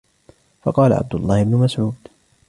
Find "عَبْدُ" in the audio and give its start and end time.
0.93-1.15